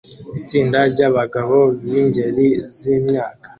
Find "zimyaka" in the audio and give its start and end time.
2.77-3.47